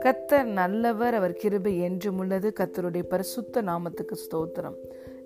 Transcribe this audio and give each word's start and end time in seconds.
கத்தர் 0.00 0.44
நல்லவர் 0.44 1.14
அவர் 1.14 1.32
கிருபை 1.32 1.80
என்றும் 1.80 2.18
உள்ளது. 2.18 2.52
கத்தருடைய 2.60 3.02
பரிசுத்த 3.02 3.62
நாமத்துக்கு 3.62 4.12
ஸ்தோத்திரம். 4.12 4.74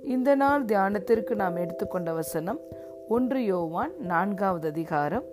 இந்த 0.05 0.35
நாள் 0.35 0.65
தியானத்திற்கு 0.65 1.35
நாம் 1.35 1.57
எடுத்துக்கொண்ட 1.57 2.13
வசனம் 2.13 2.61
ஒன்று 3.09 3.45
யோவான் 3.45 3.93
நான்காவது 3.99 4.69
அதிகாரம் 4.69 5.25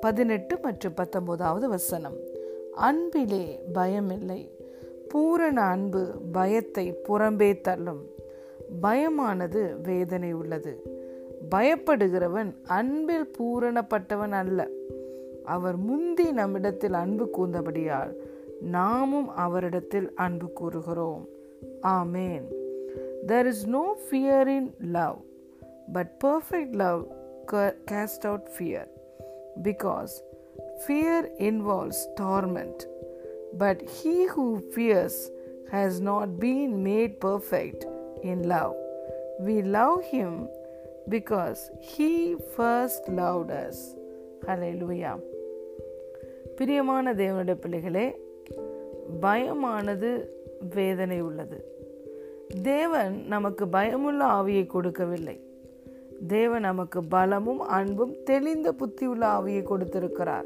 பதினெட்டு 0.00 0.58
மற்றும் 0.58 0.94
பத்தொன்பதாவது 0.94 1.68
வசனம். 1.68 2.16
அன்பிலே 2.74 3.60
பயமில்லை. 3.74 4.50
பூரண 5.08 5.60
அன்பு 5.60 6.06
பயத்தை 6.32 6.94
புறம்பே 7.08 7.60
தள்ளும். 7.60 8.06
பயமானது 8.82 9.80
வேதனை 9.82 10.32
உள்ளது. 10.32 10.98
பயப்படுகிறவன் 11.49 12.51
அன்பில் 12.77 13.27
பூரணப்பட்டவன் 13.37 14.35
அல்ல 14.41 14.61
அவர் 15.45 15.77
முந்தி 15.77 16.27
நம்மிடத்தில் 16.31 16.93
அன்பு 16.93 17.25
கூர்ந்தபடியால் 17.37 18.13
நாமும் 18.77 19.29
அவரிடத்தில் 19.35 20.07
அன்பு 20.15 20.47
கூறுகிறோம் 20.51 21.23
amen 21.97 22.47
there 23.27 23.45
is 23.45 23.65
no 23.67 23.85
fear 24.05 24.47
in 24.47 24.71
love 24.97 25.19
but 25.93 26.11
perfect 26.23 26.75
love 26.75 27.03
cast 27.45 28.25
out 28.25 28.49
fear 28.49 28.87
because 29.61 30.21
fear 30.85 31.17
involves 31.39 31.99
torment 32.17 32.85
but 33.53 33.81
he 33.97 34.25
who 34.25 34.45
fears 34.73 35.29
has 35.71 35.99
not 36.01 36.39
been 36.39 36.83
made 36.83 37.19
perfect 37.19 37.85
in 38.23 38.47
love 38.47 38.75
we 39.39 39.61
love 39.61 40.03
him 40.05 40.33
because 41.10 41.60
he 41.80 42.36
first 42.56 43.04
loved 43.06 43.50
us. 43.50 43.78
Hallelujah. 44.46 45.18
பிரியமான 46.56 47.14
தேவனுடைய 47.14 47.54
பிள்ளைகளே 47.54 48.20
பயமானது 49.22 50.24
வேதனை 50.74 51.20
உள்ளது. 51.20 51.64
தேவன் 52.62 53.26
நமக்கு 53.26 53.68
பயமுள்ள 53.68 54.24
ஆவியை 54.24 54.66
கொடுக்கவில்லை. 54.66 55.40
தேவன் 56.26 56.60
நமக்கு 56.60 57.04
பலமும் 57.04 57.60
அன்பும் 57.60 58.22
தெளிந்த 58.24 58.72
புத்தி 58.72 59.06
உள்ள 59.06 59.26
ஆவியை 59.26 59.62
கொடுத்திருக்கிறார். 59.62 60.44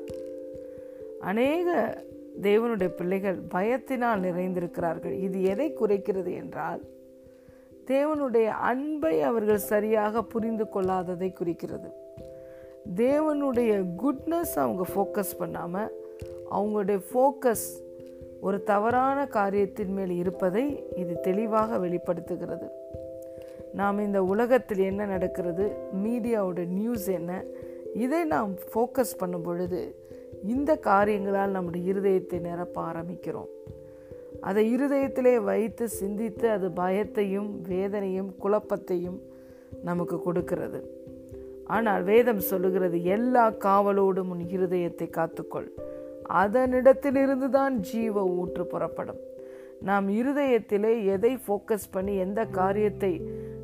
அநேக 1.21 2.03
தேவனுடைய 2.43 2.89
பிள்ளைகள் 2.89 3.39
பயத்தினால் 3.55 4.19
நிறைந்திருக்கிறார்கள். 4.19 5.13
இது 5.13 5.43
எதை 5.43 5.77
குறைக்கிறது 5.81 6.35
என்றால் 6.35 6.83
தேவனுடைய 7.87 8.45
அன்பை 8.45 9.23
அவர்கள் 9.23 9.59
சரியாக 9.59 10.23
புரிந்து 10.23 10.67
கொள்ளாததை 10.75 11.33
குறிக்கிறது. 11.33 11.89
தேவனுடைய 12.97 13.85
குட்னஸ் 14.03 14.55
அவங்க 14.57 14.85
ஃபோக்கஸ் 14.95 15.39
பண்ணாமல் 15.39 15.93
அவங்களுடைய 16.51 17.01
ஃபோக்கஸ் 17.13 17.67
ஒரு 18.41 18.63
தவறான 18.63 19.27
காரியத்தின் 19.27 19.93
மேல் 19.93 20.11
இருப்பதை 20.11 20.85
இது 20.97 21.21
தெளிவாக 21.21 21.79
வெளிப்படுத்துகிறது. 21.79 22.69
நாம் 23.75 23.99
இந்த 23.99 24.23
உலகத்தில் 24.25 24.79
என்ன 24.79 25.05
நடக்கிறது? 25.05 25.77
மீடியாவோட 26.05 26.67
நியூஸ் 26.67 27.09
என்ன? 27.09 27.43
இதை 27.95 28.25
நாம் 28.25 28.55
ஃபோக்கஸ் 28.75 29.19
பண்ணும் 29.19 29.43
பொழுது 29.43 30.09
இந்த 30.47 30.77
காரியங்களால் 30.77 31.51
நம்முடைய 31.51 31.93
இருதயத்தை 31.93 32.41
நிரப்ப 32.41 32.83
ஆரம்பிக்கிறோம். 32.83 33.49
அதை 34.41 34.77
இருதயத்திலே 34.77 35.43
வைத்து 35.43 35.89
சிந்தித்து 35.89 36.51
அது 36.51 36.69
பயத்தையும் 36.77 37.51
வேதனையும் 37.69 38.35
குழப்பத்தையும் 38.43 39.19
நமக்கு 39.83 40.23
கொடுக்கிறது. 40.23 40.89
ஆனால் 41.67 42.03
வேதம் 42.03 42.39
சொல்லுகிறது 42.39 43.05
எல்லா 43.05 43.51
காவலோடும் 43.51 44.29
உன் 44.29 44.45
இருதயத்தை 44.49 45.11
காத்துக்கொள். 45.11 45.69
அதனிடத்திலிருந்து 46.29 47.49
தான் 47.49 47.81
ஜீவ 47.81 48.25
ஊற்று 48.25 48.67
புறப்படும். 48.67 49.19
நாம் 49.81 50.09
இருதயத்திலே 50.09 51.05
எதை 51.05 51.39
ஃபோக்கஸ் 51.47 51.91
பண்ணி 51.91 52.17
எந்த 52.17 52.45
காரியத்தை 52.45 53.21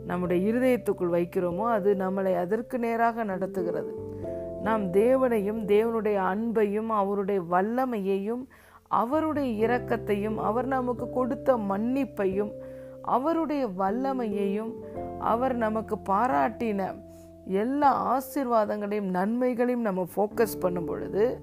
நம்முடைய 0.06 0.52
இருதயத்துக்குள் 0.52 1.14
வைக்கிறோமோ 1.14 1.64
அது 1.70 1.94
நம்மளை 1.94 2.36
அதற்கு 2.36 2.78
நேராக 2.78 3.24
நடத்துகிறது. 3.24 3.92
நாம் 4.62 4.90
தேவனையும் 4.90 5.66
தேவனுடைய 5.66 6.18
அன்பையும் 6.34 6.88
அவருடைய 6.88 7.40
வல்லமையையும் 7.40 8.46
அவருடைய 8.90 9.66
இரக்கத்தையும் 9.66 10.34
அவர் 10.34 10.66
நமக்கு 10.66 11.10
கொடுத்த 11.10 11.56
மன்னிப்பையும் 11.56 12.52
அவருடைய 13.02 13.66
வல்லமையையும் 13.66 14.72
அவர் 15.18 15.56
நமக்கு 15.56 15.96
பாராட்டின 16.08 16.94
எல்லா 17.44 17.90
ஆசிர்வாதங்களையும் 18.14 19.10
நன்மைகளையும் 19.10 19.80
நம்ம 19.80 20.06
ஃபோக்கஸ் 20.16 20.60
பண்ணும் 20.60 20.84
பொழுது 20.84 21.40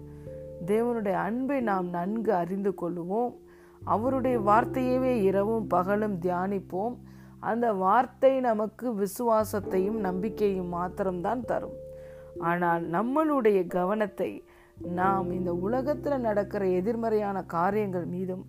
தேவனுடைய 0.65 1.13
அன்பை 1.13 1.61
நாம் 1.61 1.89
நன்கு 1.89 2.33
அறிந்து 2.33 2.73
கொள்வோம் 2.81 3.33
அவருடைய 3.81 4.39
வார்த்தையவே 4.39 5.21
இரவும் 5.21 5.67
பகலும் 5.67 6.19
தியானிப்போம். 6.21 6.95
அந்த 7.39 7.73
வார்த்தை 7.73 8.39
நமக்கு 8.39 8.87
விசுவாசத்தையும் 8.93 9.99
நம்பிக்கையும் 9.99 10.73
மாத்திரம்தான் 10.73 11.45
தரும். 11.45 11.77
ஆனால் 12.39 12.83
நம்மளுடைய 12.89 13.67
கவனத்தை 13.67 14.43
நாம் 14.81 15.31
இந்த 15.31 15.53
உலகத்தில் 15.53 16.19
நடக்கிற 16.19 16.65
எதிர்மறையான 16.65 17.43
காரியங்கள் 17.43 18.05
மீதும் 18.05 18.45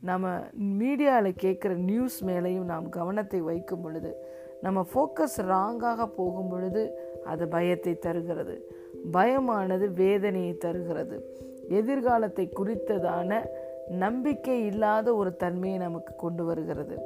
நம்ம 0.00 0.38
மீடியாவில் 0.60 1.36
கேட்குற 1.42 1.74
நியூஸ் 1.74 2.24
மேலேயும் 2.24 2.64
நாம் 2.64 2.88
கவனத்தை 2.88 3.40
வைக்கும் 3.40 3.80
பொழுது 3.80 4.16
நம்ம 4.62 4.86
ஃபோக்கஸ் 4.94 5.38
ராங்காக 5.38 6.06
போகும் 6.06 6.48
பொழுது 6.48 6.98
அது 7.24 7.48
பயத்தை 7.48 7.98
தருகிறது. 7.98 8.70
பயமானது 9.12 9.92
வேதனையை 9.92 10.56
தருகிறது. 10.56 11.36
எதிர்காலத்தை 11.68 12.52
குறித்ததான 12.56 13.46
நம்பிக்கை 13.88 14.64
இல்லாத 14.64 15.14
ஒரு 15.14 15.36
தன்மையை 15.36 15.78
நமக்கு 15.78 16.14
கொண்டு 16.16 16.44
வருகிறது. 16.44 16.98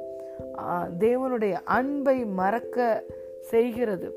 தேவனுடைய 0.99 1.51
அன்பை 1.51 2.25
மறக்க 2.25 3.03
செய்கிறது. 3.41 4.13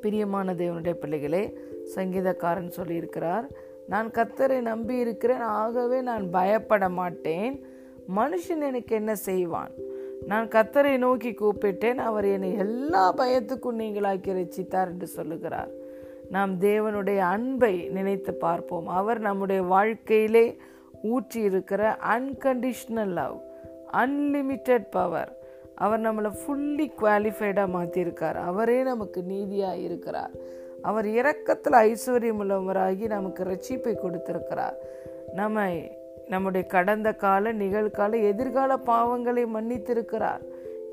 பிரியமான 0.00 0.54
தேவனுடைய 0.54 0.92
பிள்ளைகளே 0.92 1.58
சங்கீதக்காரன் 1.94 2.76
சொல்லியிருக்கிறார் 2.76 3.46
நான் 3.86 4.08
கத்தரை 4.10 4.60
நம்பி 4.60 4.96
இருக்கிறேன் 4.96 5.40
ஆகவே 5.40 6.00
நான் 6.00 6.30
பயப்பட 6.30 6.88
மாட்டேன். 6.88 7.62
மனுஷன் 8.16 8.62
எனக்கு 8.62 8.96
என்ன 8.96 9.14
செய்வான்? 9.14 9.72
நான் 10.26 10.48
கத்தரை 10.48 10.98
நோக்கி 10.98 11.30
கூப்பிட்டேன் 11.30 11.96
அவர் 11.96 12.24
என்னை 12.24 12.56
எல்லா 12.56 13.14
பயத்துக்கும் 13.14 13.80
நீங்களாக்கி 13.82 14.30
ரசித்தார் 14.38 14.86
என்று 14.86 15.06
சொல்லுகிறார். 15.06 15.70
நாம் 16.30 16.60
தேவனுடைய 16.60 17.18
அன்பை 17.18 17.88
நினைத்து 17.88 18.34
பார்ப்போம். 18.34 18.88
அவர் 18.88 19.20
நம்முடைய 19.20 19.62
வாழ்க்கையிலே 19.62 20.56
ஊற்றி 21.02 21.40
இருக்கிற 21.40 21.96
அன்கண்டிஷ்னல் 22.08 23.12
லவ் 23.12 23.36
அன்லிமிட்டெட் 23.92 24.88
பவர் 24.90 25.32
அவர் 25.74 26.00
நம்மளை 26.00 26.30
ஃபுல்லி 26.40 26.86
குவாலிஃபைடாக 27.00 27.74
மாற்றிருக்கார் 27.76 28.38
அவரே 28.44 28.82
நமக்கு 28.82 29.22
நீதியாக 29.22 29.76
இருக்கிறார் 29.76 30.30
அவர் 30.82 31.06
இரக்கத்தில் 31.06 31.72
ஐஸ்வர்யம் 31.72 32.40
உள்ளவராகி 32.40 33.06
நமக்கு 33.06 33.44
ரட்சிப்பை 33.44 33.94
கொடுத்திருக்கிறார். 33.94 34.76
நம்ம 35.34 35.70
நம்முடைய 36.28 36.66
கடந்த 36.66 37.12
கால 37.12 37.52
நிகழ்கால 37.52 38.22
எதிர்கால 38.22 38.76
பாவங்களை 38.76 39.44
மன்னித்திருக்கிறார். 39.46 40.40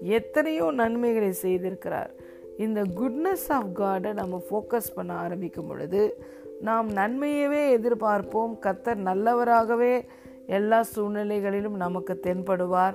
எத்தனையோ 0.01 0.72
நன்மைகளை 0.72 1.34
செய்திருக்கிறார். 1.41 2.09
இந்த 2.57 2.81
குட்னஸ் 2.81 3.50
ஆஃப் 3.50 3.81
காடை 3.81 4.13
நம்ம 4.13 4.41
ஃபோக்கஸ் 4.50 4.94
பண்ண 4.95 5.13
ஆரம்பிக்கும் 5.13 5.68
பொழுது 5.68 6.18
நாம் 6.62 6.91
நன்மையவே 6.91 7.63
எதிர்பார்ப்போம். 7.78 8.53
கத்தர் 8.62 9.01
நல்லவராகவே 9.06 10.06
எல்லா 10.47 10.84
சூழ்நிலைகளிலும் 10.95 11.75
நமக்கு 11.75 12.19
தென்படுவார். 12.24 12.94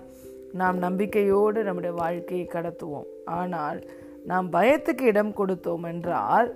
நாம் 0.53 0.79
நம்பிக்கையோடு 0.79 1.63
நம்முடைய 1.63 1.95
வாழ்க்கையை 1.97 2.49
கடத்துவோம். 2.53 3.09
ஆனால் 3.25 3.83
நாம் 4.25 4.53
பயத்துக்கு 4.53 5.01
இடம் 5.01 5.35
கொடுத்தோம் 5.35 5.83
என்றால் 5.83 6.55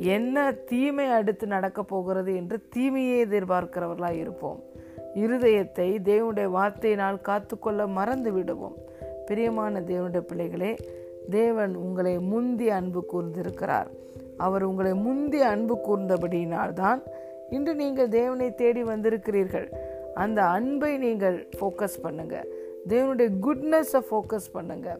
என்ன 0.00 0.52
தீமை 0.52 1.06
அடுத்து 1.06 1.46
நடக்கப் 1.46 1.88
போகிறது 1.88 2.36
என்று 2.36 2.68
தீமையை 2.68 3.24
எதிர்பார்க்கிறவர்களாக 3.24 4.12
இருப்போம். 4.12 4.62
இருதயத்தை 5.14 5.98
தேவனுடைய 6.04 6.50
வார்த்தையினால் 6.50 7.20
காத்துக்கொள்ள 7.20 7.86
மறந்து 7.86 8.32
விடுவோம். 8.32 8.74
பிரியமான 9.26 9.80
தேவனுடைய 9.80 10.20
பிள்ளைகளே 10.20 10.76
தேவன் 11.30 11.74
உங்களை 11.74 12.18
முந்தி 12.18 12.70
அன்பு 12.70 13.04
கூர்ந்திருக்கிறார். 13.12 13.86
அவர் 14.36 14.62
உங்களை 14.62 14.94
முந்தி 14.94 15.42
அன்பு 15.42 15.78
கூர்ந்தபடியினால்தான் 15.88 17.02
இன்று 17.50 17.74
நீங்கள் 17.74 18.08
தேவனை 18.08 18.54
தேடி 18.54 18.84
வந்திருக்கிறீர்கள். 18.84 19.72
அந்த 20.14 20.44
அன்பை 20.44 20.96
நீங்கள் 20.96 21.48
ஃபோக்கஸ் 21.60 22.00
பண்ணுங்க. 22.02 22.46
தேவனுடைய 22.88 23.30
குட்னஸை 23.42 24.00
ஃபோக்கஸ் 24.10 24.52
பண்ணுங்க. 24.52 24.98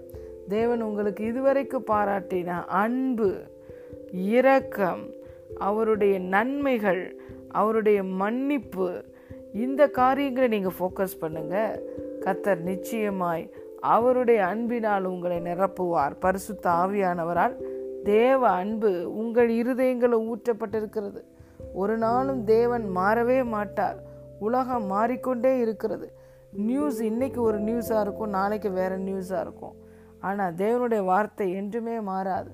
தேவன் 0.49 0.83
உங்களுக்கு 0.83 1.25
இதுவரைக்கும் 1.25 1.85
பாராட்டின 1.87 2.65
அன்பு 2.67 3.37
இரக்கம் 4.13 5.03
அவருடைய 5.59 6.19
நன்மைகள் 6.19 7.03
அவருடைய 7.49 8.03
மன்னிப்பு. 8.05 9.05
இந்த 9.53 9.83
காரியங்களை 9.89 10.49
நீங்கள் 10.49 10.77
ஃபோக்கஸ் 10.79 11.21
பண்ணுங்கள் 11.21 11.81
கத்தர் 12.25 12.61
நிச்சயமாய் 12.61 13.45
அவருடைய 13.81 14.47
அன்பினால் 14.47 15.05
உங்களை 15.05 15.39
நிரப்புவார். 15.41 16.15
பரிசுத்த 16.19 16.71
ஆவியானவரால் 16.71 17.57
தேவ 18.05 18.41
அன்பு 18.49 18.91
உங்கள் 19.13 19.49
இருதயங்களை 19.49 20.19
ஊற்றப்பட்டிருக்கிறது. 20.31 21.21
ஒரு 21.73 21.97
நாளும் 21.99 22.45
தேவன் 22.45 22.87
மாறவே 22.97 23.45
மாட்டார். 23.45 23.99
உலகம் 24.39 24.87
மாறிக்கொண்டே 24.87 25.59
இருக்கிறது. 25.59 26.13
நியூஸ் 26.53 27.01
இன்னைக்கு 27.01 27.41
ஒரு 27.43 27.59
நியூஸாக 27.61 28.01
இருக்கும் 28.01 28.37
நாளைக்கு 28.39 28.71
வேறு 28.71 28.97
நியூஸாக 28.97 29.41
இருக்கும். 29.41 29.77
ஆனால் 30.21 30.55
தேவனுடைய 30.55 31.05
வார்த்தை 31.05 31.53
என்றுமே 31.53 32.01
மாறாது. 32.01 32.51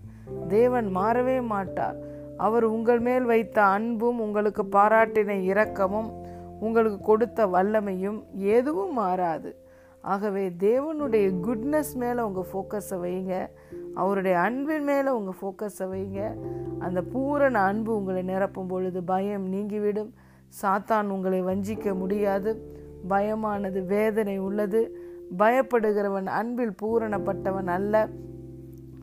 தேவன் 0.49 0.97
மாறவே 0.97 1.45
மாட்டார். 1.45 1.97
அவர் 2.37 2.65
உங்கள் 2.65 3.01
மேல் 3.01 3.25
வைத்த 3.25 3.63
அன்பும் 3.63 4.21
உங்களுக்கு 4.21 4.63
பாராட்டின 4.63 5.43
இரக்கமும் 5.43 6.23
உங்களுக்கு 6.61 7.01
கொடுத்த 7.01 7.47
வல்லமையும் 7.47 8.23
எதுவும் 8.33 8.93
மாறாது. 8.93 9.57
ஆகவே 10.01 10.49
தேவனுடைய 10.49 11.33
குட்னஸ் 11.43 11.95
மேலே 11.95 12.21
உங்கள் 12.21 12.47
ஃபோக்கஸை 12.53 12.93
வைங்க. 12.93 13.47
அவருடைய 13.95 14.39
அன்பின் 14.39 14.85
மேலே 14.85 15.09
உங்கள் 15.11 15.35
ஃபோக்கஸை 15.43 15.83
வைங்க. 15.83 16.33
அந்த 16.79 17.03
பூரண 17.03 17.59
அன்பு 17.59 17.97
உங்களை 17.97 18.23
நிரப்பும் 18.23 18.69
பொழுது 18.69 19.03
பயம் 19.03 19.49
நீங்கிவிடும். 19.49 20.15
சாத்தான் 20.63 21.05
உங்களை 21.05 21.43
வஞ்சிக்க 21.43 21.95
முடியாது. 21.95 22.77
பயமானது 23.11 23.87
வேதனை 23.87 24.39
உள்ளது. 24.39 24.99
பயப்படுகிறவன் 25.39 26.27
அன்பில் 26.27 26.75
பூரணப்பட்டவன் 26.83 27.67
அல்ல. 27.67 28.09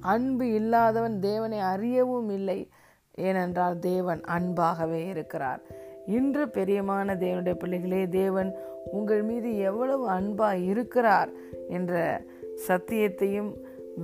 அன்பு 0.01 0.53
இல்லாதவன் 0.53 1.19
தேவனை 1.19 1.59
அறியவும் 1.59 2.30
இல்லை. 2.30 2.69
ஏனென்றால் 3.12 3.80
தேவன் 3.80 4.21
அன்பாகவே 4.21 5.07
இருக்கிறார். 5.07 5.62
இன்று 6.06 6.45
பெரியமான 6.45 7.15
தேவனுடைய 7.15 7.53
பிள்ளைகளே 7.53 8.07
தேவன் 8.07 8.56
உங்கள் 8.92 9.21
மீது 9.21 9.57
எவ்வளவு 9.57 10.09
அன்பாக 10.09 10.57
இருக்கிறார் 10.57 11.30
என்ற 11.69 12.21
சத்தியத்தையும் 12.68 13.53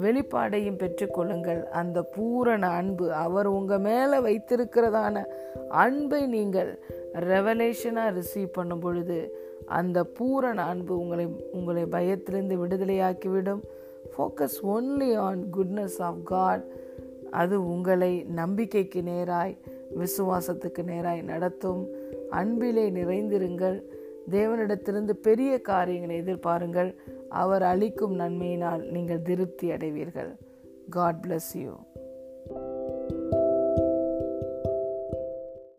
வெளிப்பாடையும் 0.02 0.78
பெற்றுக்கொள்ளுங்கள் 0.78 1.64
அந்த 1.64 2.02
பூரண 2.02 2.68
அன்பு 2.68 3.14
அவர் 3.14 3.46
உங்கள் 3.46 3.80
மேலே 3.80 4.18
வைத்திருக்கிறதான 4.18 5.26
அன்பை 5.70 6.26
நீங்கள் 6.26 6.80
ரெவலேஷனாக 7.14 8.14
ரிசீவ் 8.14 8.48
பண்ணும் 8.52 8.80
பொழுது 8.80 9.38
அந்த 9.66 10.04
பூரண 10.04 10.62
அன்பு 10.62 11.00
உங்களை 11.00 11.28
உங்களை 11.52 11.86
பயத்திலிருந்து 11.86 12.66
விடுதலையாக்கிவிடும். 12.66 13.60
Focus 14.12 14.58
only 14.64 15.16
on 15.16 15.50
goodness 15.58 16.00
of 16.00 16.26
God 16.26 16.64
அது 17.32 17.70
உங்களை 17.70 18.24
நம்பிக்கைக்கு 18.24 19.02
நேராய் 19.02 19.58
விசுவாசத்துக்கு 20.00 20.84
நேராய் 20.84 21.24
நடத்தும். 21.24 21.88
அன்பிலே 22.30 22.90
நிறைந்திருங்கள். 22.90 23.84
தேவனிடத்திலிருந்து 24.32 25.12
பெரிய 25.12 25.62
காரியங்களை 25.62 26.22
எதிர்பாருங்கள். 26.22 26.96
அவர் 27.30 27.64
அளிக்கும் 27.64 28.20
நன்மையினால் 28.20 28.84
நீங்கள் 28.90 29.22
திருப்தி 29.22 29.72
அடைவீர்கள். 29.72 30.36
God 30.90 31.26
bless 31.28 31.58
you 31.58 31.72